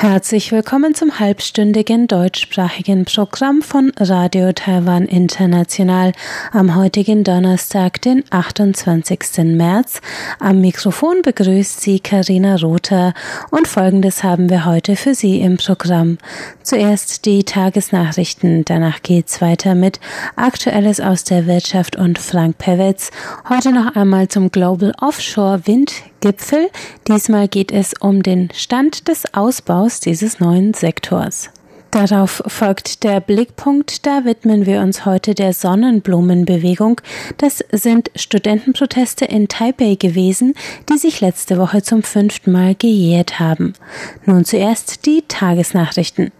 [0.00, 6.12] Herzlich willkommen zum halbstündigen deutschsprachigen Programm von Radio Taiwan International
[6.52, 9.44] am heutigen Donnerstag, den 28.
[9.44, 10.00] März.
[10.38, 13.12] Am Mikrofon begrüßt Sie Karina Rother
[13.50, 16.16] und Folgendes haben wir heute für Sie im Programm.
[16.62, 20.00] Zuerst die Tagesnachrichten, danach geht's weiter mit
[20.34, 23.10] Aktuelles aus der Wirtschaft und Frank Pewitz.
[23.50, 26.70] Heute noch einmal zum Global Offshore Wind Gipfel.
[27.08, 31.50] Diesmal geht es um den Stand des Ausbaus dieses neuen Sektors.
[31.90, 37.00] Darauf folgt der Blickpunkt, da widmen wir uns heute der Sonnenblumenbewegung.
[37.38, 40.54] Das sind Studentenproteste in Taipei gewesen,
[40.88, 43.72] die sich letzte Woche zum fünften Mal gejährt haben.
[44.24, 46.30] Nun zuerst die Tagesnachrichten.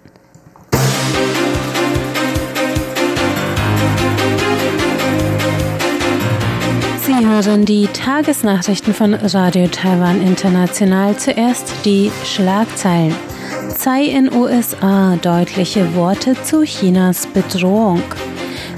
[7.46, 11.16] Hören die Tagesnachrichten von Radio Taiwan International.
[11.16, 13.14] Zuerst die Schlagzeilen.
[13.74, 18.02] Tsai in USA deutliche Worte zu Chinas Bedrohung.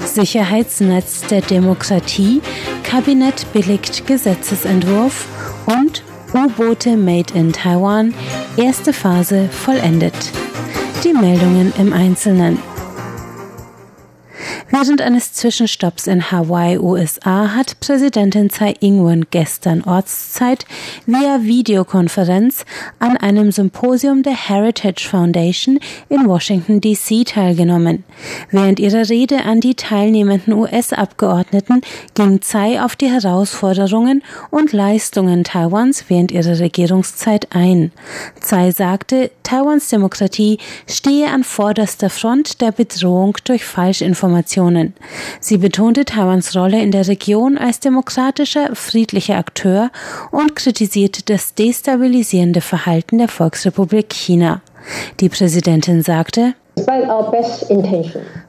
[0.05, 2.41] Sicherheitsnetz der Demokratie,
[2.83, 5.27] Kabinett billigt Gesetzesentwurf
[5.65, 6.01] und
[6.33, 8.13] U-Boote Made in Taiwan,
[8.55, 10.15] erste Phase vollendet.
[11.03, 12.72] Die Meldungen im Einzelnen.
[14.69, 20.65] Während eines Zwischenstopps in Hawaii, USA, hat Präsidentin Tsai Ing-wen gestern Ortszeit
[21.05, 22.65] via Videokonferenz
[22.99, 28.03] an einem Symposium der Heritage Foundation in Washington DC teilgenommen.
[28.51, 31.81] Während ihrer Rede an die teilnehmenden US-Abgeordneten
[32.13, 37.91] ging Tsai auf die Herausforderungen und Leistungen Taiwans während ihrer Regierungszeit ein.
[38.39, 44.93] Tsai sagte, Taiwans Demokratie stehe an vorderster Front der Bedrohung durch Falschinformationen Nationen.
[45.39, 49.89] Sie betonte Taiwans Rolle in der Region als demokratischer, friedlicher Akteur
[50.31, 54.61] und kritisierte das destabilisierende Verhalten der Volksrepublik China.
[55.21, 56.55] Die Präsidentin sagte,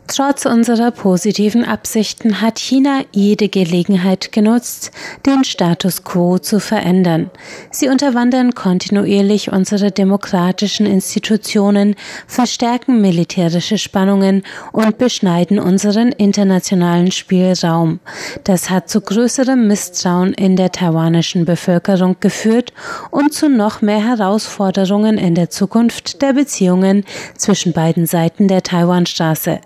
[0.06, 4.92] Trotz unserer positiven Absichten hat China jede Gelegenheit genutzt,
[5.24, 7.30] den Status quo zu verändern.
[7.70, 14.42] Sie unterwandern kontinuierlich unsere demokratischen Institutionen, verstärken militärische Spannungen
[14.72, 17.98] und beschneiden unseren internationalen Spielraum.
[18.44, 22.74] Das hat zu größerem Misstrauen in der taiwanischen Bevölkerung geführt
[23.10, 27.04] und zu noch mehr Herausforderungen in der Zukunft der Beziehungen
[27.38, 29.60] zwischen beiden Seiten der Taiwanstraße.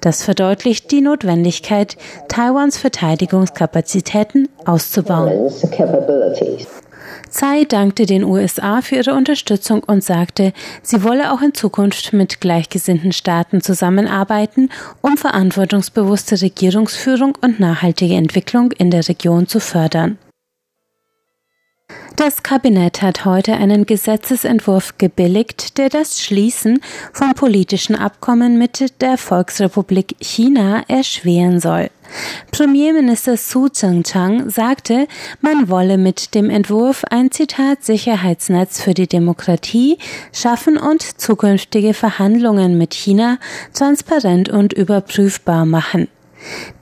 [0.00, 1.96] Das verdeutlicht die Notwendigkeit,
[2.28, 5.50] Taiwans Verteidigungskapazitäten auszubauen.
[7.30, 12.40] Tsai dankte den USA für ihre Unterstützung und sagte, sie wolle auch in Zukunft mit
[12.40, 14.70] gleichgesinnten Staaten zusammenarbeiten,
[15.00, 20.18] um verantwortungsbewusste Regierungsführung und nachhaltige Entwicklung in der Region zu fördern.
[22.16, 26.80] Das Kabinett hat heute einen Gesetzesentwurf gebilligt, der das Schließen
[27.14, 31.88] von politischen Abkommen mit der Volksrepublik China erschweren soll.
[32.50, 35.06] Premierminister Su Tseng-Chang sagte,
[35.40, 39.96] man wolle mit dem Entwurf ein Zitat Sicherheitsnetz für die Demokratie
[40.34, 43.38] schaffen und zukünftige Verhandlungen mit China
[43.72, 46.08] transparent und überprüfbar machen.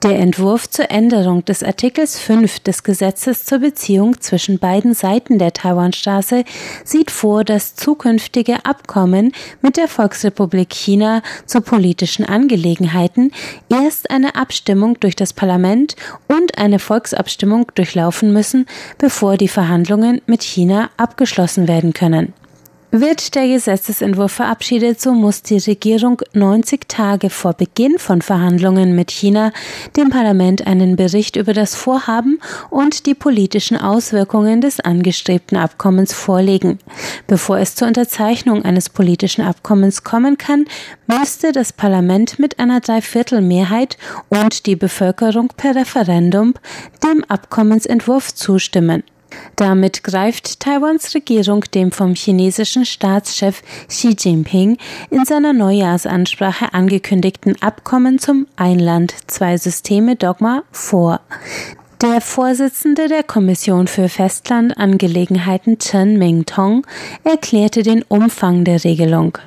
[0.03, 5.53] Der Entwurf zur Änderung des Artikels 5 des Gesetzes zur Beziehung zwischen beiden Seiten der
[5.53, 6.43] Taiwanstraße
[6.83, 13.31] sieht vor, dass zukünftige Abkommen mit der Volksrepublik China zu politischen Angelegenheiten
[13.69, 15.95] erst eine Abstimmung durch das Parlament
[16.27, 18.65] und eine Volksabstimmung durchlaufen müssen,
[18.97, 22.33] bevor die Verhandlungen mit China abgeschlossen werden können.
[22.91, 29.11] Wird der Gesetzesentwurf verabschiedet, so muss die Regierung 90 Tage vor Beginn von Verhandlungen mit
[29.11, 29.51] China
[29.95, 32.39] dem Parlament einen Bericht über das Vorhaben
[32.71, 36.79] und die politischen Auswirkungen des angestrebten Abkommens vorlegen.
[37.27, 40.65] Bevor es zur Unterzeichnung eines politischen Abkommens kommen kann,
[41.05, 43.99] müsste das Parlament mit einer Dreiviertelmehrheit
[44.29, 46.55] und die Bevölkerung per Referendum
[47.03, 49.03] dem Abkommensentwurf zustimmen.
[49.55, 54.77] Damit greift Taiwans Regierung dem vom chinesischen Staatschef Xi Jinping
[55.09, 61.21] in seiner Neujahrsansprache angekündigten Abkommen zum Einland zwei Systeme Dogma vor.
[62.01, 66.87] Der Vorsitzende der Kommission für Festlandangelegenheiten Chen Mingtong
[67.25, 69.37] erklärte den Umfang der Regelung.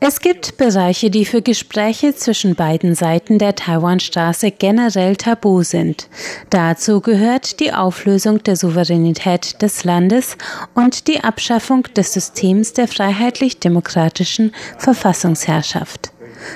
[0.00, 6.08] Es gibt Bereiche, die für Gespräche zwischen beiden Seiten der Taiwanstraße generell tabu sind.
[6.50, 10.36] Dazu gehört die Auflösung der Souveränität des Landes
[10.74, 16.12] und die Abschaffung des Systems der freiheitlich-demokratischen Verfassungsherrschaft.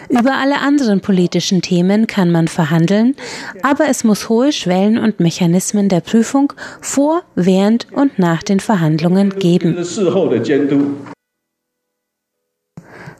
[0.09, 3.17] Über alle anderen politischen Themen kann man verhandeln,
[3.63, 9.31] aber es muss hohe Schwellen und Mechanismen der Prüfung vor, während und nach den Verhandlungen
[9.39, 9.77] geben.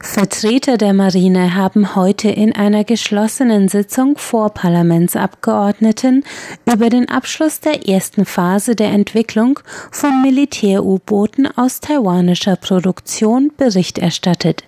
[0.03, 6.23] Vertreter der Marine haben heute in einer geschlossenen Sitzung vor Parlamentsabgeordneten
[6.65, 9.59] über den Abschluss der ersten Phase der Entwicklung
[9.91, 14.63] von Militär-U-Booten aus taiwanischer Produktion Bericht erstattet.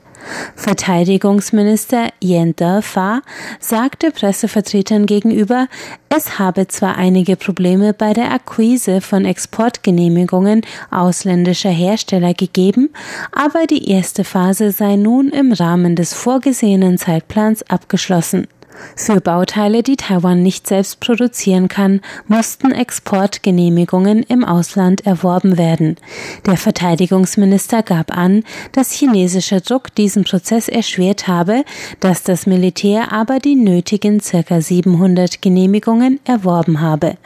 [0.56, 3.22] Verteidigungsminister Yen Defa
[3.60, 5.68] sagte Pressevertretern gegenüber,
[6.10, 10.62] es habe zwar einige Probleme bei der Akquise von Exportgenehmigungen
[10.92, 12.90] ausländischer Hersteller gegeben,
[13.32, 18.48] aber die erste Phase sei nun im Rahmen des vorgesehenen Zeitplans abgeschlossen.
[18.96, 25.98] Für Bauteile, die Taiwan nicht selbst produzieren kann, mussten Exportgenehmigungen im Ausland erworben werden.
[26.46, 31.64] Der Verteidigungsminister gab an, dass chinesischer Druck diesen Prozess erschwert habe,
[32.00, 34.62] dass das Militär aber die nötigen ca.
[34.62, 37.18] 700 Genehmigungen erworben habe.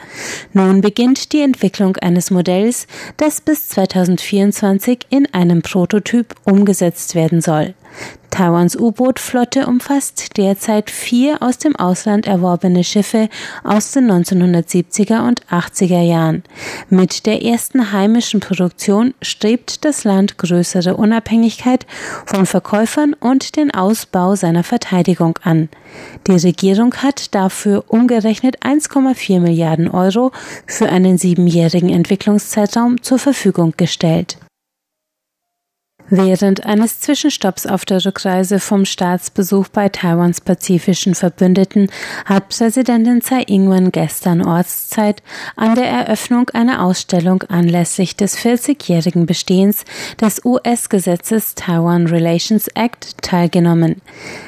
[0.52, 2.86] Nun beginnt die Entwicklung eines Modells,
[3.16, 7.74] das bis 2024 in einem Prototyp umgesetzt werden soll.
[8.30, 13.28] Taiwans U-Boot-Flotte umfasst derzeit vier aus dem Ausland erworbene Schiffe
[13.64, 16.42] aus den 1970er und 80er Jahren.
[16.90, 21.86] Mit der ersten heimischen Produktion strebt das Land größere Unabhängigkeit
[22.26, 25.68] von Verkäufern und den Ausbau seiner Verteidigung an.
[26.26, 30.32] Die Regierung hat dafür umgerechnet 1,4 Milliarden Euro
[30.66, 34.38] für einen siebenjährigen Entwicklungszeitraum zur Verfügung gestellt.
[36.10, 41.90] Während eines Zwischenstopps auf der Rückreise vom Staatsbesuch bei Taiwans pazifischen Verbündeten
[42.24, 45.22] hat Präsidentin Tsai Ing-wen gestern Ortszeit
[45.56, 49.84] an der Eröffnung einer Ausstellung anlässlich des 40-jährigen Bestehens
[50.18, 54.00] des US-Gesetzes Taiwan Relations Act teilgenommen.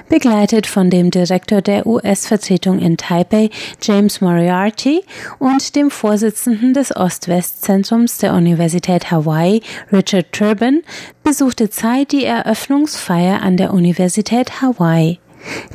[0.08, 3.50] Begleitet von dem Direktor der US-Vertretung in Taipei,
[3.82, 5.02] James Moriarty,
[5.38, 9.60] und dem Vorsitzenden des Ost-West-Zentrums der Universität Hawaii,
[9.92, 10.82] Richard Turbin,
[11.30, 15.20] besuchte Tsai die Eröffnungsfeier an der Universität Hawaii.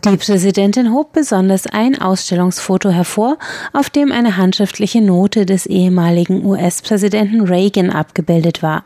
[0.04, 3.38] Die Präsidentin hob besonders ein Ausstellungsfoto hervor,
[3.72, 8.84] auf dem eine handschriftliche Note des ehemaligen US-Präsidenten Reagan abgebildet war.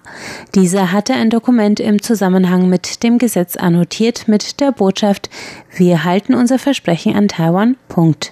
[0.53, 5.31] Dieser hatte ein Dokument im Zusammenhang mit dem Gesetz annotiert mit der Botschaft
[5.75, 7.77] Wir halten unser Versprechen an Taiwan.
[7.87, 8.31] Punkt.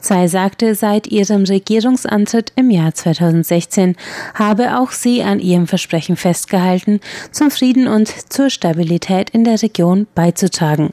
[0.00, 3.96] Tsai sagte, seit ihrem Regierungsantritt im Jahr 2016
[4.34, 7.00] habe auch sie an ihrem Versprechen festgehalten,
[7.32, 10.92] zum Frieden und zur Stabilität in der Region beizutragen.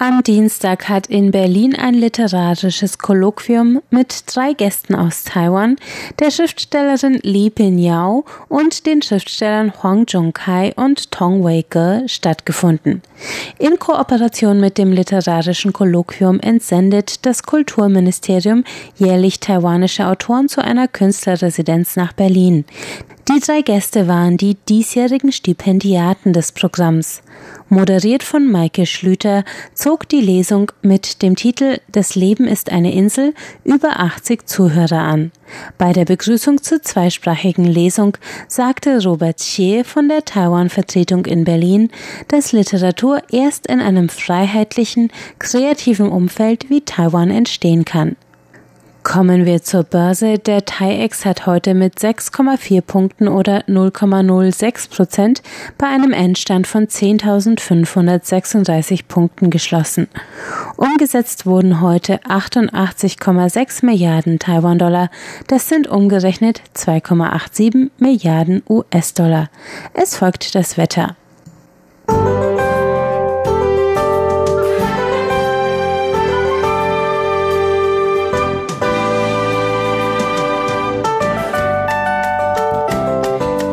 [0.00, 5.74] Am Dienstag hat in Berlin ein literarisches Kolloquium mit drei Gästen aus Taiwan,
[6.20, 13.02] der Schriftstellerin Li Pinyao und den Schriftstellern Huang Zhongkai und Tong Wei-ge stattgefunden.
[13.58, 18.62] In Kooperation mit dem literarischen Kolloquium entsendet das Kulturministerium
[18.94, 22.64] jährlich taiwanische Autoren zu einer Künstlerresidenz nach Berlin.
[23.30, 27.20] Die drei Gäste waren die diesjährigen Stipendiaten des Programms.
[27.68, 29.44] Moderiert von Maike Schlüter
[29.74, 33.34] zog die Lesung mit dem Titel Das Leben ist eine Insel
[33.64, 35.30] über 80 Zuhörer an.
[35.76, 38.16] Bei der Begrüßung zur zweisprachigen Lesung
[38.46, 41.90] sagte Robert Xie von der Taiwan-Vertretung in Berlin,
[42.28, 48.16] dass Literatur erst in einem freiheitlichen, kreativen Umfeld wie Taiwan entstehen kann.
[49.08, 50.38] Kommen wir zur Börse.
[50.38, 55.42] Der TAIEX hat heute mit 6,4 Punkten oder 0,06 Prozent
[55.78, 60.08] bei einem Endstand von 10.536 Punkten geschlossen.
[60.76, 65.08] Umgesetzt wurden heute 88,6 Milliarden Taiwan-Dollar.
[65.46, 69.48] Das sind umgerechnet 2,87 Milliarden US-Dollar.
[69.94, 71.16] Es folgt das Wetter.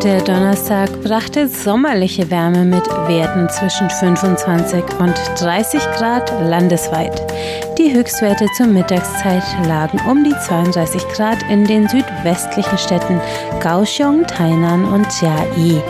[0.06, 7.20] Der Donnerstag brachte sommerliche Wärme mit Werten zwischen 25 und 30 Grad landesweit.
[7.80, 13.20] Die Höchstwerte zur Mittagszeit lagen um die 32 Grad in den südwestlichen Städten
[13.62, 15.82] Kaohsiung, Tainan und Chiayi.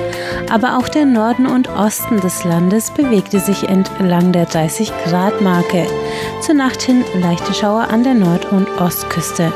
[0.50, 5.86] Aber auch der Norden und Osten des Landes bewegte sich entlang der 30 Grad Marke.
[6.39, 9.51] Zur Nacht hin leichte Schauer an der Nord- und Ostküste.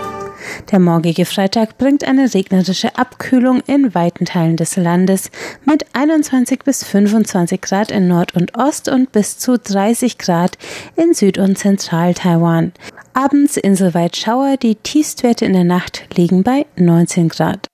[0.71, 5.31] Der morgige Freitag bringt eine regnerische Abkühlung in weiten Teilen des Landes
[5.65, 10.57] mit 21 bis 25 Grad in Nord- und Ost und bis zu 30 Grad
[10.95, 12.73] in Süd- und Zentral-Taiwan.
[13.13, 17.67] Abends inselweit Schauer, die Tiefstwerte in der Nacht liegen bei 19 Grad.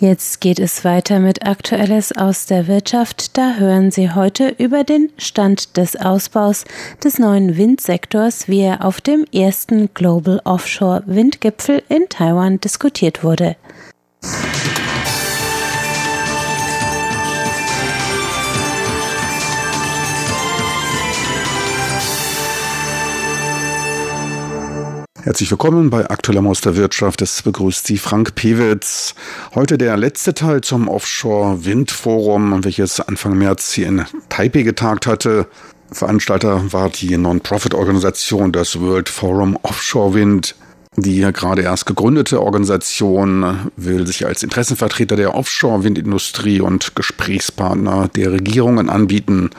[0.00, 3.36] Jetzt geht es weiter mit Aktuelles aus der Wirtschaft.
[3.36, 6.64] Da hören Sie heute über den Stand des Ausbaus
[7.04, 13.56] des neuen Windsektors, wie er auf dem ersten Global Offshore Windgipfel in Taiwan diskutiert wurde.
[25.30, 27.22] Herzlich willkommen bei Aktueller Maus der Wirtschaft.
[27.22, 29.14] Es begrüßt Sie Frank Pewitz.
[29.54, 35.46] Heute der letzte Teil zum Offshore Windforum, welches Anfang März hier in Taipei getagt hatte.
[35.92, 40.56] Veranstalter war die Non-Profit-Organisation das World Forum Offshore Wind.
[40.96, 48.90] Die gerade erst gegründete Organisation will sich als Interessenvertreter der Offshore-Windindustrie und Gesprächspartner der Regierungen
[48.90, 49.50] anbieten.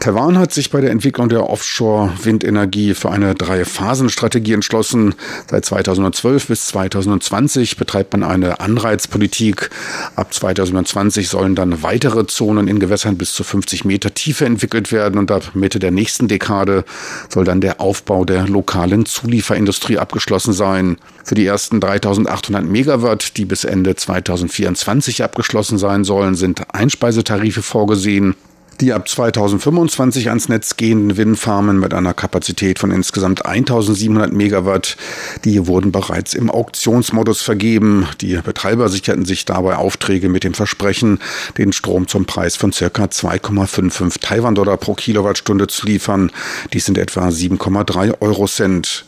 [0.00, 5.14] Taiwan hat sich bei der Entwicklung der Offshore-Windenergie für eine Drei-Phasen-Strategie entschlossen.
[5.50, 9.70] Seit 2012 bis 2020 betreibt man eine Anreizpolitik.
[10.14, 15.18] Ab 2020 sollen dann weitere Zonen in Gewässern bis zu 50 Meter Tiefe entwickelt werden
[15.18, 16.84] und ab Mitte der nächsten Dekade
[17.28, 20.98] soll dann der Aufbau der lokalen Zulieferindustrie abgeschlossen sein.
[21.24, 28.36] Für die ersten 3800 Megawatt, die bis Ende 2024 abgeschlossen sein sollen, sind Einspeisetarife vorgesehen.
[28.80, 34.96] Die ab 2025 ans Netz gehenden Windfarmen mit einer Kapazität von insgesamt 1700 Megawatt,
[35.44, 38.06] die wurden bereits im Auktionsmodus vergeben.
[38.20, 41.18] Die Betreiber sicherten sich dabei Aufträge mit dem Versprechen,
[41.56, 46.30] den Strom zum Preis von circa 2,55 Taiwan-Dollar pro Kilowattstunde zu liefern.
[46.72, 49.07] Dies sind etwa 7,3 Euro Cent.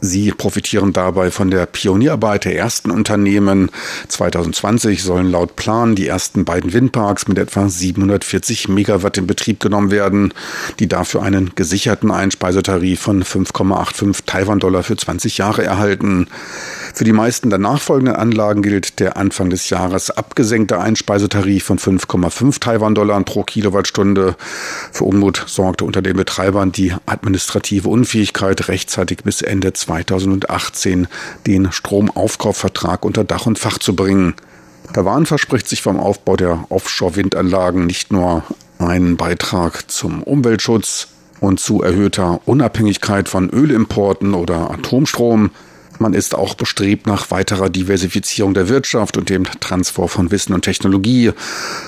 [0.00, 3.70] Sie profitieren dabei von der Pionierarbeit der ersten Unternehmen.
[4.08, 9.90] 2020 sollen laut Plan die ersten beiden Windparks mit etwa 740 Megawatt in Betrieb genommen
[9.90, 10.32] werden,
[10.78, 16.28] die dafür einen gesicherten Einspeisetarif von 5,85 Taiwan-Dollar für 20 Jahre erhalten.
[16.94, 22.60] Für die meisten der nachfolgenden Anlagen gilt der Anfang des Jahres abgesenkte Einspeisetarif von 5,5
[22.60, 24.36] Taiwan-Dollar pro Kilowattstunde.
[24.92, 31.08] Für Unmut sorgte unter den Betreibern die administrative Unfähigkeit, rechtzeitig bis Ende 2018
[31.46, 34.34] den Stromaufkaufvertrag unter Dach und Fach zu bringen.
[34.92, 38.42] Taiwan verspricht sich vom Aufbau der Offshore-Windanlagen nicht nur
[38.78, 41.08] einen Beitrag zum Umweltschutz
[41.40, 45.50] und zu erhöhter Unabhängigkeit von Ölimporten oder Atomstrom,
[45.98, 50.62] man ist auch bestrebt nach weiterer Diversifizierung der Wirtschaft und dem Transfer von Wissen und
[50.62, 51.32] Technologie.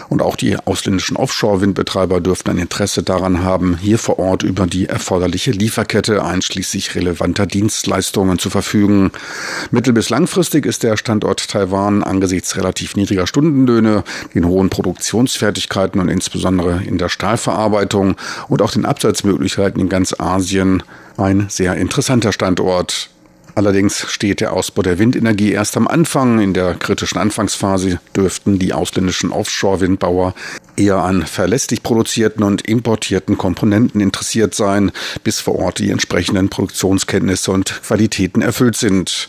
[0.09, 4.87] Und auch die ausländischen Offshore-Windbetreiber dürften ein Interesse daran haben, hier vor Ort über die
[4.87, 9.12] erforderliche Lieferkette einschließlich relevanter Dienstleistungen zu verfügen.
[9.71, 16.09] Mittel- bis langfristig ist der Standort Taiwan angesichts relativ niedriger Stundenlöhne, den hohen Produktionsfertigkeiten und
[16.09, 18.17] insbesondere in der Stahlverarbeitung
[18.49, 20.83] und auch den Absatzmöglichkeiten in ganz Asien
[21.17, 23.11] ein sehr interessanter Standort.
[23.61, 26.40] Allerdings steht der Ausbau der Windenergie erst am Anfang.
[26.40, 30.35] In der kritischen Anfangsphase dürften die ausländischen Offshore-Windbauer
[30.76, 34.93] eher an verlässlich produzierten und importierten Komponenten interessiert sein,
[35.25, 39.29] bis vor Ort die entsprechenden Produktionskenntnisse und Qualitäten erfüllt sind.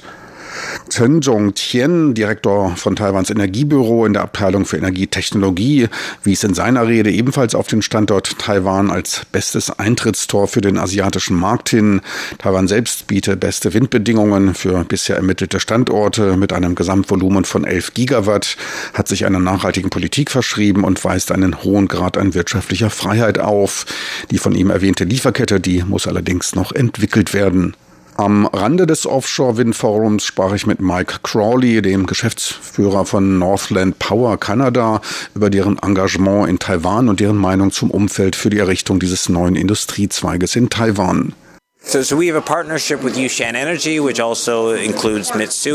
[0.90, 5.88] Chen Zhongtian, Direktor von Taiwans Energiebüro in der Abteilung für Energietechnologie,
[6.24, 11.38] wies in seiner Rede ebenfalls auf den Standort Taiwan als bestes Eintrittstor für den asiatischen
[11.38, 12.02] Markt hin.
[12.40, 18.58] Taiwan selbst biete beste Windbedingungen für bisher ermittelte Standorte mit einem Gesamtvolumen von 11 Gigawatt,
[18.94, 23.86] hat sich einer nachhaltigen Politik verschrieben und weist einen hohen Grad an wirtschaftlicher Freiheit auf.
[24.30, 27.76] Die von ihm erwähnte Lieferkette, die muss allerdings noch entwickelt werden.
[28.22, 35.02] Am Rande des Offshore-Wind-Forums sprach ich mit Mike Crawley, dem Geschäftsführer von Northland Power Canada,
[35.34, 39.56] über deren Engagement in Taiwan und deren Meinung zum Umfeld für die Errichtung dieses neuen
[39.56, 41.34] Industriezweiges in Taiwan.
[41.84, 42.18] Also.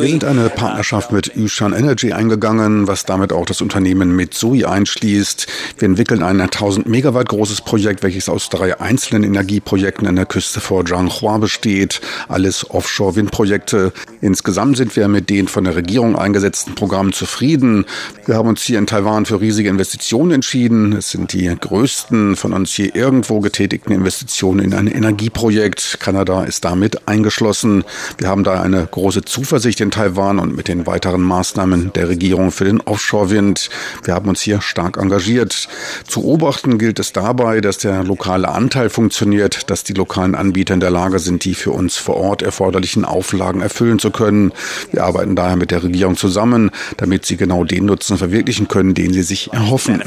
[0.03, 5.49] Wir sind eine Partnerschaft mit Yushan Energy eingegangen, was damit auch das Unternehmen Mitsui einschließt.
[5.79, 10.61] Wir entwickeln ein 1000 Megawatt großes Projekt, welches aus drei einzelnen Energieprojekten an der Küste
[10.61, 12.01] vor Zhanghua besteht.
[12.29, 13.93] Alles Offshore-Windprojekte.
[14.21, 17.85] Insgesamt sind wir mit den von der Regierung eingesetzten Programmen zufrieden.
[18.27, 20.93] Wir haben uns hier in Taiwan für riesige Investitionen entschieden.
[20.93, 26.65] Es sind die größten von uns hier irgendwo getätigten Investitionen in ein Energieprojekt Kanada ist
[26.65, 27.85] damit eingeschlossen.
[28.19, 32.53] Wir haben da eine große Zuversicht in Taiwan und mit den weiteren Maßnahmen der Regierung
[32.53, 33.71] für den Offshore-Wind.
[34.05, 35.69] Wir haben uns hier stark engagiert.
[36.07, 40.81] Zu beobachten gilt es dabei, dass der lokale Anteil funktioniert, dass die lokalen Anbieter in
[40.81, 44.53] der Lage sind, die für uns vor Ort erforderlichen Auflagen erfüllen zu können.
[44.91, 49.13] Wir arbeiten daher mit der Regierung zusammen, damit sie genau den Nutzen verwirklichen können, den
[49.13, 50.03] sie sich erhoffen.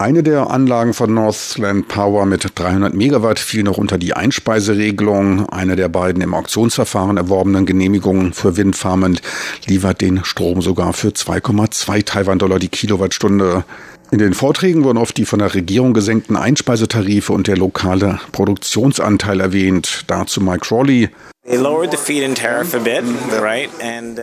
[0.00, 5.48] Eine der Anlagen von Northland Power mit 300 Megawatt fiel noch unter die Einspeiseregelung.
[5.48, 9.18] Eine der beiden im Auktionsverfahren erworbenen Genehmigungen für Windfarmen
[9.66, 13.64] liefert den Strom sogar für 2,2 Taiwan-Dollar die Kilowattstunde.
[14.10, 19.40] In den Vorträgen wurden oft die von der Regierung gesenkten Einspeisetarife und der lokale Produktionsanteil
[19.40, 20.04] erwähnt.
[20.06, 21.10] Dazu Mike Crawley.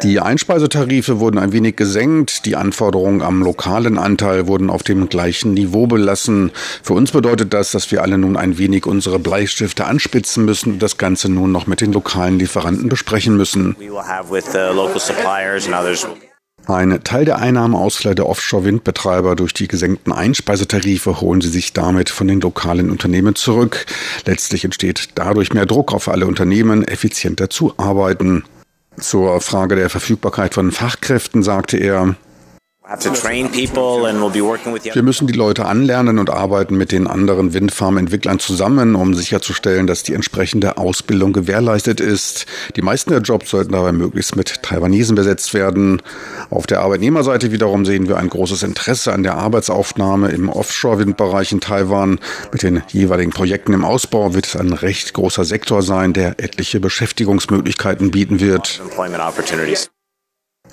[0.04, 5.54] Die Einspeisetarife wurden ein wenig gesenkt, die Anforderungen am lokalen Anteil wurden auf dem gleichen
[5.54, 6.51] Niveau belassen.
[6.84, 10.80] Für uns bedeutet das, dass wir alle nun ein wenig unsere Bleistifte anspitzen müssen und
[10.84, 13.75] das Ganze nun noch mit den lokalen Lieferanten besprechen müssen.
[16.67, 22.27] Ein Teil der Einnahmeausfälle der Offshore-Windbetreiber durch die gesenkten Einspeisetarife holen sie sich damit von
[22.27, 23.86] den lokalen Unternehmen zurück.
[24.25, 28.45] Letztlich entsteht dadurch mehr Druck auf alle Unternehmen, effizienter zu arbeiten.
[28.98, 32.15] Zur Frage der Verfügbarkeit von Fachkräften sagte er,
[34.94, 40.04] wir müssen die Leute anlernen und arbeiten mit den anderen Windfarmentwicklern zusammen, um sicherzustellen, dass
[40.04, 42.46] die entsprechende Ausbildung gewährleistet ist.
[42.75, 46.01] Die meisten der Jobs sollten dabei möglichst mit Taiwanesen besetzt werden.
[46.51, 51.62] Auf der Arbeitnehmerseite wiederum sehen wir ein großes Interesse an der Arbeitsaufnahme im Offshore-Windbereich in
[51.62, 52.20] Taiwan.
[52.51, 56.80] Mit den jeweiligen Projekten im Ausbau wird es ein recht großer Sektor sein, der etliche
[56.80, 58.82] Beschäftigungsmöglichkeiten bieten wird.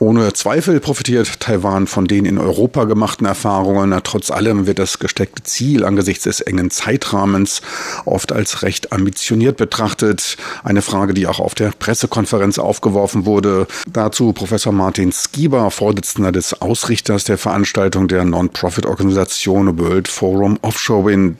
[0.02, 3.96] Ohne Zweifel profitiert Taiwan von den in Europa gemachten Erfahrungen.
[4.02, 7.62] Trotz allem wird das gesteckte Ziel angesichts des engen Zeitrahmens
[8.04, 10.38] oft als recht ambitioniert betrachtet.
[10.64, 13.68] Eine Frage, die auch auf der Pressekonferenz aufgeworfen wurde.
[13.92, 21.36] Dazu Professor Martin Skiba, Vorsitzender des Ausrichters der Veranstaltung der Non-Profit-Organisation World Forum Offshore Wind.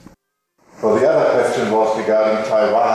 [0.81, 2.92] Well, the other question was regarding Taiwan.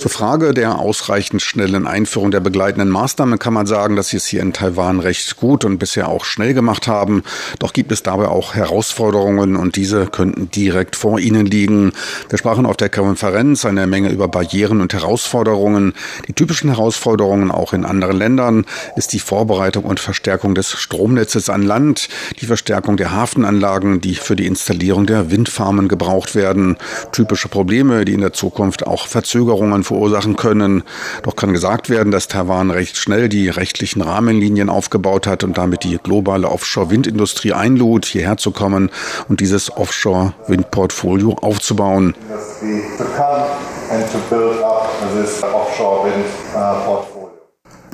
[0.00, 4.24] Zur Frage der ausreichend schnellen Einführung der begleitenden Maßnahmen kann man sagen, dass sie es
[4.24, 7.22] hier in Taiwan recht gut und bisher auch schnell gemacht haben.
[7.58, 11.92] Doch gibt es dabei auch Herausforderungen und diese könnten direkt vor Ihnen liegen.
[12.30, 15.92] Wir sprachen auf der Konferenz eine Menge über Barrieren und Herausforderungen.
[16.28, 18.64] Die typischen Herausforderungen auch in anderen Ländern
[18.96, 22.08] ist die Vorbereitung und Verstärkung des Stromnetzes an Land,
[22.40, 26.78] die Verstärkung der Hafenanlagen, die für die Installierung der Windfarmen gebraucht werden.
[27.12, 30.84] Typische Probleme, die in der Zukunft auch Verzögerungen verursachen können.
[31.24, 35.82] Doch kann gesagt werden, dass Taiwan recht schnell die rechtlichen Rahmenlinien aufgebaut hat und damit
[35.82, 38.90] die globale Offshore-Windindustrie einlud, hierher zu kommen
[39.28, 42.14] und dieses Offshore-Wind-Portfolio aufzubauen.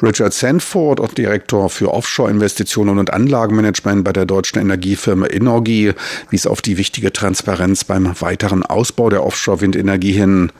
[0.03, 5.95] Richard Sanford, Direktor für Offshore-Investitionen und Anlagenmanagement bei der deutschen Energiefirma Inorgi,
[6.29, 10.53] wies auf die wichtige Transparenz beim weiteren Ausbau der Offshore-Windenergie hin.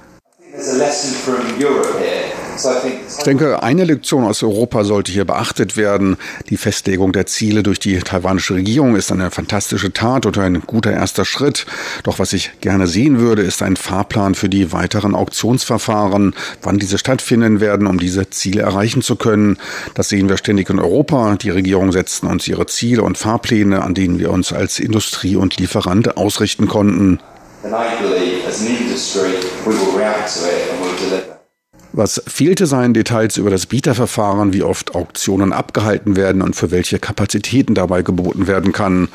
[3.19, 6.17] Ich denke, eine Lektion aus Europa sollte hier beachtet werden.
[6.49, 10.93] Die Festlegung der Ziele durch die taiwanische Regierung ist eine fantastische Tat und ein guter
[10.93, 11.67] erster Schritt.
[12.05, 16.97] Doch was ich gerne sehen würde, ist ein Fahrplan für die weiteren Auktionsverfahren, wann diese
[16.97, 19.59] stattfinden werden, um diese Ziele erreichen zu können.
[19.95, 21.37] Das sehen wir ständig in Europa.
[21.37, 25.59] Die Regierung setzten uns ihre Ziele und Fahrpläne, an denen wir uns als Industrie und
[25.59, 27.21] Lieferant ausrichten konnten.
[27.67, 31.36] And I believe as an industry we will react to it and we'll deliver.
[31.97, 36.99] Was fehlte, seien Details über das Bieterverfahren, wie oft Auktionen abgehalten werden und für welche
[36.99, 39.09] Kapazitäten dabei geboten werden kann.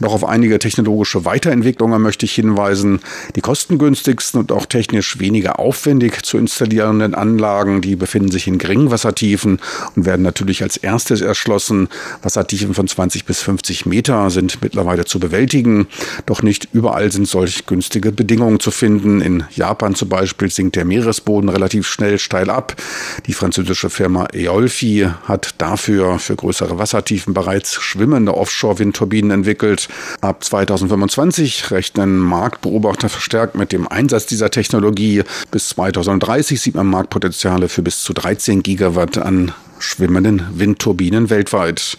[0.00, 3.00] Noch auf einige technologische Weiterentwicklungen möchte ich hinweisen.
[3.36, 8.90] Die kostengünstigsten und auch technisch weniger aufwendig zu installierenden Anlagen, die befinden sich in geringen
[8.90, 9.60] Wassertiefen
[9.94, 11.90] und werden natürlich als erstes erschlossen.
[12.22, 15.86] Wassertiefen von 20 bis 50 Meter sind mittlerweile zu bewältigen.
[16.24, 19.20] Doch nicht überall sind solch günstige Bedingungen zu finden.
[19.20, 22.74] In Japan zum Beispiel sinkt der Meeresboden relativ schnell steil ab.
[23.26, 29.88] Die französische Firma Eolfi hat dafür für größere Wassertiefen bereits schwimmende Offshore-Windturbinen entwickelt.
[30.20, 35.22] Ab 2025 rechnen Marktbeobachter verstärkt mit dem Einsatz dieser Technologie.
[35.50, 39.52] Bis 2030 sieht man Marktpotenziale für bis zu 13 Gigawatt an
[39.82, 41.98] schwimmenden Windturbinen weltweit.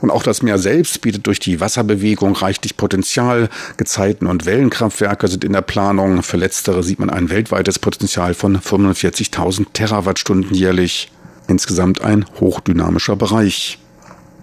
[0.00, 3.48] Und auch das Meer selbst bietet durch die Wasserbewegung reichlich Potenzial.
[3.76, 6.22] Gezeiten- und Wellenkraftwerke sind in der Planung.
[6.22, 11.10] Für letztere sieht man ein weltweites Potenzial von 45.000 Terawattstunden jährlich.
[11.48, 13.78] Insgesamt ein hochdynamischer Bereich.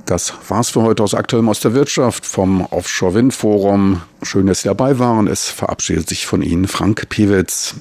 [0.05, 4.01] Das war's für heute aus Aktuellem aus der Wirtschaft vom Offshore Wind Forum.
[4.23, 5.27] Schön, dass Sie dabei waren.
[5.27, 7.75] Es verabschiedet sich von Ihnen Frank Piewitz.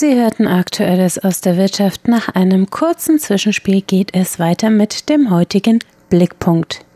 [0.00, 2.08] Sie hörten Aktuelles aus der Wirtschaft.
[2.08, 6.86] Nach einem kurzen Zwischenspiel geht es weiter mit dem heutigen Blickpunkt.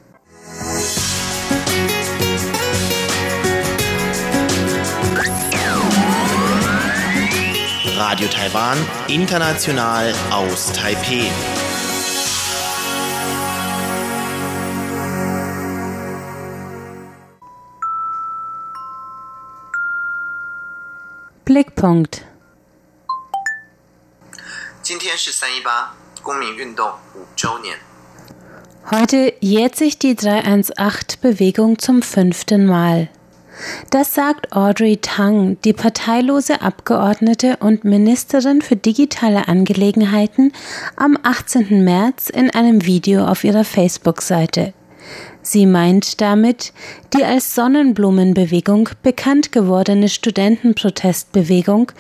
[7.99, 11.29] Radio Taiwan, international aus Taipeh.
[21.45, 22.25] Blickpunkt
[24.84, 27.78] 今天是三一八公民运动五周年。
[28.92, 33.10] Heute jährt sich die 318-Bewegung zum fünften Mal.
[33.90, 40.54] Das sagt Audrey Tang, die parteilose Abgeordnete und Ministerin für digitale Angelegenheiten,
[40.96, 41.84] am 18.
[41.84, 44.74] März in einem Video auf ihrer Facebook-Seite.
[45.45, 46.73] Sie meint damit
[47.13, 51.93] die als Sonnenblumenbewegung bekannt gewordene Studentenprotestbewegung,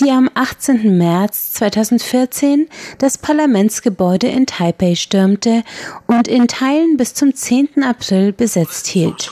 [0.00, 0.98] die am 18.
[0.98, 5.62] März 2014 das Parlamentsgebäude in Taipei stürmte
[6.08, 7.84] und in Teilen bis zum 10.
[7.84, 9.30] April besetzt hielt.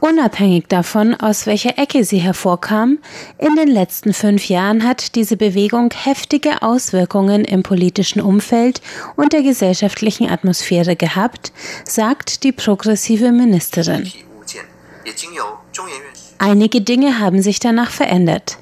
[0.00, 2.98] Unabhängig davon, aus welcher Ecke sie hervorkam,
[3.38, 8.80] in den letzten fünf Jahren hat diese Bewegung heftige Auswirkungen im politischen Umfeld
[9.16, 11.52] und der gesellschaftlichen Atmosphäre gehabt,
[11.84, 14.10] sagt die progressive Ministerin.
[16.38, 18.58] Einige Dinge haben sich danach verändert.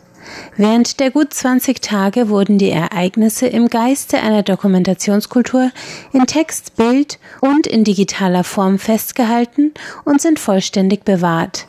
[0.56, 5.70] Während der gut 20 Tage wurden die Ereignisse im Geiste einer Dokumentationskultur
[6.12, 9.72] in Text, Bild und in digitaler Form festgehalten
[10.04, 11.66] und sind vollständig bewahrt.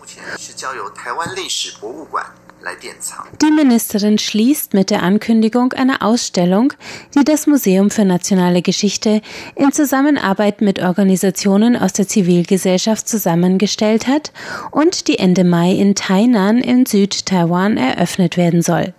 [3.42, 6.74] Die Ministerin schließt mit der Ankündigung einer Ausstellung,
[7.16, 9.22] die das Museum für nationale Geschichte
[9.56, 14.34] in Zusammenarbeit mit Organisationen aus der Zivilgesellschaft zusammengestellt hat
[14.72, 18.94] und die Ende Mai in Tainan in Süd-Taiwan eröffnet werden soll.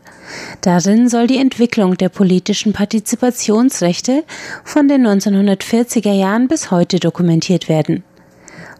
[0.60, 4.24] Darin soll die Entwicklung der politischen Partizipationsrechte
[4.64, 8.04] von den 1940er Jahren bis heute dokumentiert werden.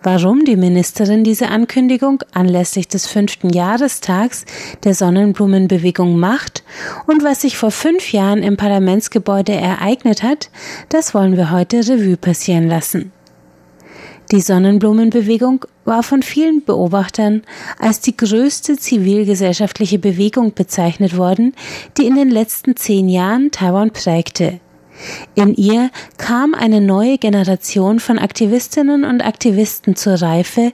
[0.02, 4.46] Warum die Ministerin diese Ankündigung anlässlich des fünften Jahrestags
[4.82, 6.64] der Sonnenblumenbewegung macht
[7.06, 10.48] und was sich vor fünf Jahren im Parlamentsgebäude ereignet hat,
[10.88, 13.12] das wollen wir heute Revue passieren lassen.
[14.32, 17.42] Die Sonnenblumenbewegung war von vielen Beobachtern
[17.78, 21.52] als die größte zivilgesellschaftliche Bewegung bezeichnet worden,
[21.98, 24.60] die in den letzten zehn Jahren Taiwan prägte.
[25.34, 30.72] In ihr kam eine neue Generation von Aktivistinnen und Aktivisten zur Reife,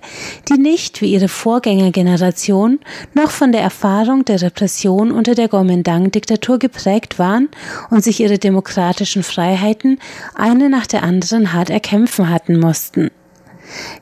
[0.48, 2.80] die nicht wie ihre Vorgängergeneration
[3.14, 7.48] noch von der Erfahrung der Repression unter der Kuomintang-Diktatur geprägt waren
[7.90, 9.98] und sich ihre demokratischen Freiheiten
[10.34, 13.10] eine nach der anderen hart erkämpfen hatten mussten.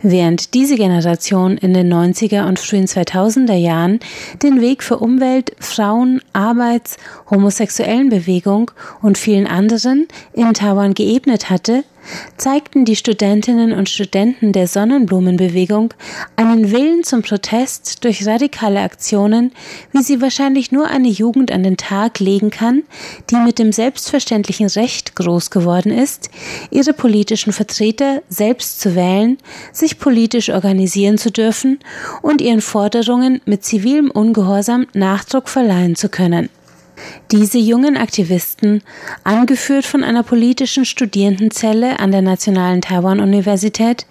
[0.03, 4.00] Während diese Generation in den 90er und frühen 2000er Jahren
[4.42, 6.96] den Weg für Umwelt, Frauen, Arbeits-,
[7.31, 8.70] homosexuellen Bewegung
[9.03, 11.85] und vielen anderen in Taiwan geebnet hatte,
[12.36, 15.94] zeigten die Studentinnen und Studenten der Sonnenblumenbewegung
[16.36, 19.52] einen Willen zum Protest durch radikale Aktionen,
[19.92, 22.82] wie sie wahrscheinlich nur eine Jugend an den Tag legen kann,
[23.30, 26.30] die mit dem selbstverständlichen Recht groß geworden ist,
[26.70, 29.38] ihre politischen Vertreter selbst zu wählen,
[29.72, 31.78] sich politisch organisieren zu dürfen
[32.22, 36.48] und ihren Forderungen mit zivilem Ungehorsam Nachdruck verleihen zu können.
[37.30, 38.83] Diese jungen Aktivisten,
[39.24, 44.07] angeführt von einer politischen Studierendenzelle an der Nationalen Taiwan-Universität,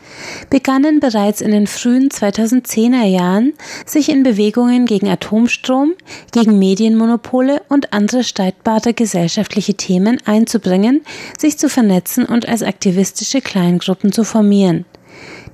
[0.50, 3.54] begannen bereits in den frühen 2010er Jahren,
[3.86, 5.93] sich in Bewegungen gegen Atomstrom,
[6.32, 11.02] gegen Medienmonopole und andere streitbare gesellschaftliche Themen einzubringen,
[11.38, 14.86] sich zu vernetzen und als aktivistische Kleingruppen zu formieren.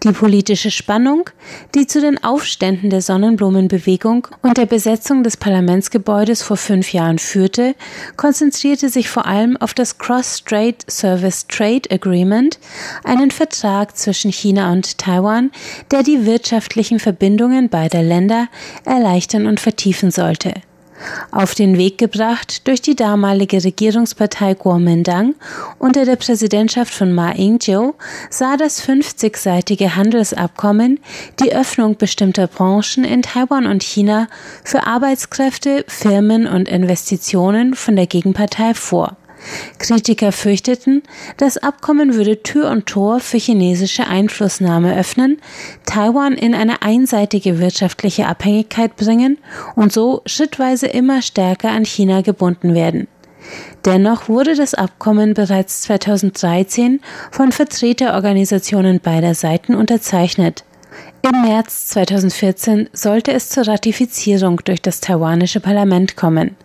[0.04, 1.30] Die politische Spannung,
[1.76, 7.76] die zu den Aufständen der Sonnenblumenbewegung und der Besetzung des Parlamentsgebäudes vor fünf Jahren führte,
[8.16, 12.60] konzentrierte sich vor allem auf das Cross-Strait Service Trade Agreement,
[13.04, 15.52] einen Vertrag zwischen China und Taiwan,
[15.92, 18.48] der die wirtschaftlichen Verbindungen beider Länder
[18.86, 20.54] erleichtern und vertiefen sollte.
[21.32, 25.36] Auf den Weg gebracht durch die damalige Regierungspartei Kuomintang
[25.78, 27.94] unter der Präsidentschaft von Ma Ying-jeou
[28.30, 31.00] sah das 50-seitige Handelsabkommen
[31.40, 34.28] die Öffnung bestimmter Branchen in Taiwan und China
[34.64, 39.18] für Arbeitskräfte, Firmen und Investitionen von der Gegenpartei vor.
[39.78, 41.04] Kritiker fürchteten,
[41.38, 45.40] das Abkommen würde Tür und Tor für chinesische Einflussnahme öffnen,
[45.86, 49.38] Taiwan in eine einseitige wirtschaftliche Abhängigkeit bringen
[49.76, 53.08] und so schrittweise immer stärker an China gebunden werden.
[53.86, 57.00] Dennoch wurde das Abkommen bereits 2013
[57.32, 60.66] von Vertreterorganisationen beider Seiten unterzeichnet.
[61.22, 66.56] Im März 2014 sollte es zur Ratifizierung durch das taiwanische Parlament kommen.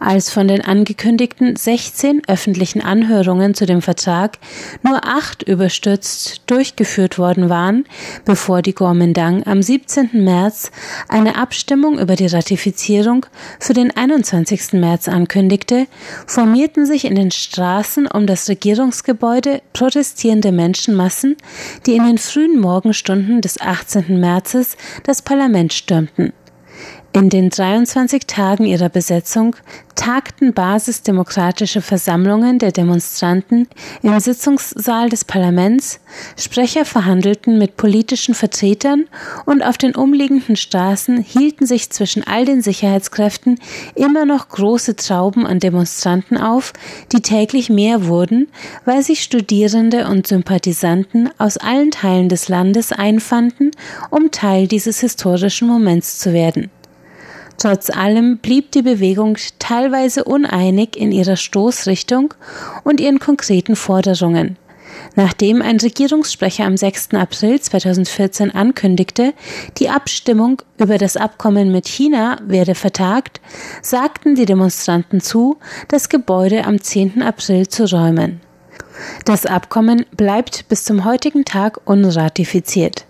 [0.00, 4.38] Als von den angekündigten 16 öffentlichen Anhörungen zu dem Vertrag
[4.82, 7.84] nur acht überstürzt durchgeführt worden waren,
[8.24, 10.10] bevor die Kuomintang am 17.
[10.12, 10.70] März
[11.08, 13.26] eine Abstimmung über die Ratifizierung
[13.58, 14.74] für den 21.
[14.74, 15.86] März ankündigte,
[16.26, 21.36] formierten sich in den Straßen um das Regierungsgebäude protestierende Menschenmassen,
[21.86, 24.20] die in den frühen Morgenstunden des 18.
[24.20, 26.32] Märzes das Parlament stürmten.
[27.14, 29.56] In den 23 Tagen ihrer Besetzung
[29.94, 33.66] tagten basisdemokratische Versammlungen der Demonstranten
[34.02, 36.00] im Sitzungssaal des Parlaments,
[36.36, 39.06] Sprecher verhandelten mit politischen Vertretern
[39.46, 43.58] und auf den umliegenden Straßen hielten sich zwischen all den Sicherheitskräften
[43.94, 46.74] immer noch große Trauben an Demonstranten auf,
[47.10, 48.48] die täglich mehr wurden,
[48.84, 53.70] weil sich Studierende und Sympathisanten aus allen Teilen des Landes einfanden,
[54.10, 56.70] um Teil dieses historischen Moments zu werden.
[57.58, 62.34] Trotz allem blieb die Bewegung teilweise uneinig in ihrer Stoßrichtung
[62.84, 64.56] und ihren konkreten Forderungen.
[65.16, 67.14] Nachdem ein Regierungssprecher am 6.
[67.14, 69.34] April 2014 ankündigte,
[69.78, 73.40] die Abstimmung über das Abkommen mit China werde vertagt,
[73.82, 77.22] sagten die Demonstranten zu, das Gebäude am 10.
[77.22, 78.40] April zu räumen.
[79.24, 83.07] Das Abkommen bleibt bis zum heutigen Tag unratifiziert.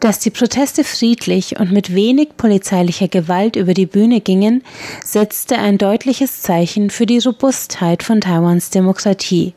[0.00, 4.62] Dass die Proteste friedlich und mit wenig polizeilicher Gewalt über die Bühne gingen,
[5.04, 9.54] setzte ein deutliches Zeichen für die Robustheit von Taiwans Demokratie.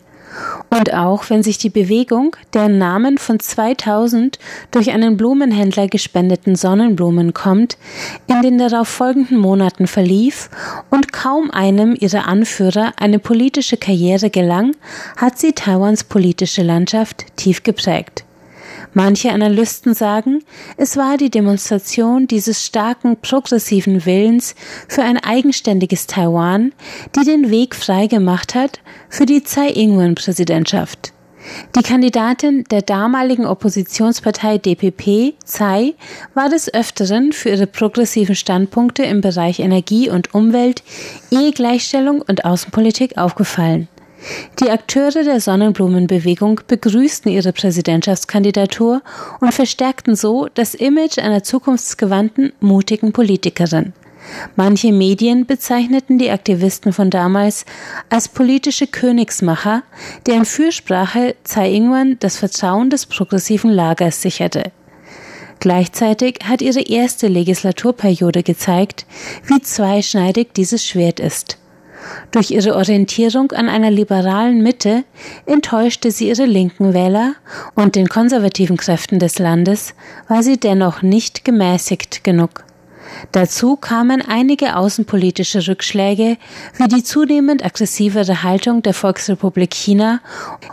[0.69, 4.39] Und auch wenn sich die Bewegung, deren Namen von 2000
[4.71, 7.77] durch einen Blumenhändler gespendeten Sonnenblumen kommt,
[8.27, 10.49] in den darauf folgenden Monaten verlief
[10.89, 14.75] und kaum einem ihrer Anführer eine politische Karriere gelang,
[15.17, 18.23] hat sie Taiwans politische Landschaft tief geprägt.
[18.93, 20.43] Manche Analysten sagen,
[20.75, 24.53] es war die Demonstration dieses starken progressiven Willens
[24.89, 26.73] für ein eigenständiges Taiwan,
[27.15, 31.13] die den Weg freigemacht hat für die Tsai Ing-wen-Präsidentschaft.
[31.75, 35.95] Die Kandidatin der damaligen Oppositionspartei DPP, Tsai,
[36.33, 40.83] war des Öfteren für ihre progressiven Standpunkte im Bereich Energie und Umwelt,
[41.31, 43.87] Ehegleichstellung und Außenpolitik aufgefallen.
[44.59, 49.01] Die Akteure der Sonnenblumenbewegung begrüßten ihre Präsidentschaftskandidatur
[49.39, 53.93] und verstärkten so das Image einer zukunftsgewandten, mutigen Politikerin.
[54.55, 57.65] Manche Medien bezeichneten die Aktivisten von damals
[58.09, 59.83] als politische Königsmacher,
[60.27, 64.71] deren Fürsprache Tsai Ing-wen das Vertrauen des progressiven Lagers sicherte.
[65.59, 69.05] Gleichzeitig hat ihre erste Legislaturperiode gezeigt,
[69.45, 71.60] wie zweischneidig dieses Schwert ist.
[72.31, 75.03] Durch ihre Orientierung an einer liberalen Mitte
[75.45, 77.33] enttäuschte sie ihre linken Wähler
[77.75, 79.93] und den konservativen Kräften des Landes
[80.27, 82.63] war sie dennoch nicht gemäßigt genug.
[83.31, 86.37] Dazu kamen einige außenpolitische Rückschläge,
[86.77, 90.21] wie die zunehmend aggressivere Haltung der Volksrepublik China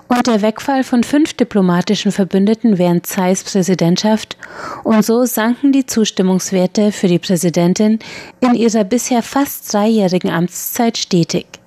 [0.08, 4.36] und der Wegfall von fünf diplomatischen Verbündeten während Tsais Präsidentschaft,
[4.84, 7.98] und so sanken die Zustimmungswerte für die Präsidentin
[8.40, 11.57] in ihrer bisher fast dreijährigen Amtszeit stetig.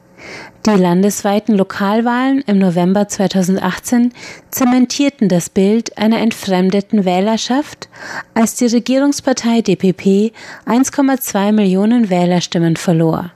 [0.63, 4.13] Die landesweiten Lokalwahlen im November 2018
[4.52, 7.89] zementierten das Bild einer entfremdeten Wählerschaft,
[8.36, 10.32] als die Regierungspartei DPP
[10.67, 13.32] 1,2 Millionen Wählerstimmen verlor.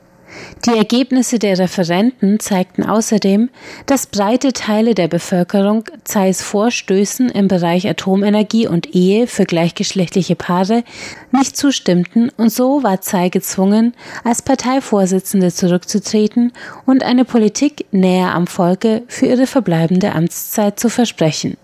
[0.66, 3.52] Die Ergebnisse der Referenten zeigten außerdem,
[3.86, 10.84] dass breite Teile der Bevölkerung Zeis Vorstößen im Bereich Atomenergie und Ehe für gleichgeschlechtliche Paare
[11.32, 16.52] nicht zustimmten und so war Tsai gezwungen, als Parteivorsitzende zurückzutreten
[16.88, 21.58] und eine Politik näher am Volke für ihre verbleibende Amtszeit zu versprechen.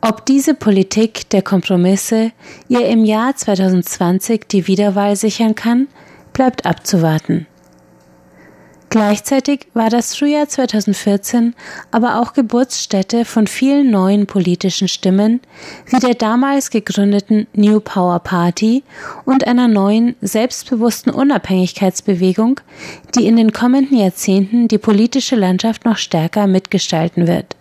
[0.00, 2.32] Ob diese Politik der Kompromisse
[2.70, 5.88] ihr im Jahr 2020 die Wiederwahl sichern kann,
[6.32, 7.46] bleibt abzuwarten.
[8.90, 11.54] Gleichzeitig war das Frühjahr 2014
[11.90, 15.40] aber auch Geburtsstätte von vielen neuen politischen Stimmen,
[15.86, 18.82] wie der damals gegründeten New Power Party
[19.26, 22.60] und einer neuen, selbstbewussten Unabhängigkeitsbewegung,
[23.14, 27.56] die in den kommenden Jahrzehnten die politische Landschaft noch stärker mitgestalten wird.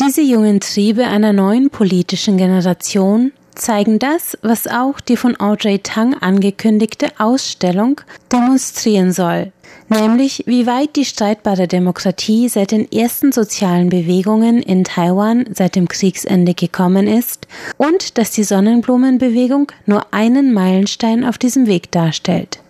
[0.00, 6.14] Diese jungen Triebe einer neuen politischen Generation zeigen das, was auch die von Audrey Tang
[6.14, 8.00] angekündigte Ausstellung
[8.32, 9.52] demonstrieren soll,
[9.88, 15.88] nämlich wie weit die streitbare Demokratie seit den ersten sozialen Bewegungen in Taiwan seit dem
[15.88, 22.60] Kriegsende gekommen ist und dass die Sonnenblumenbewegung nur einen Meilenstein auf diesem Weg darstellt.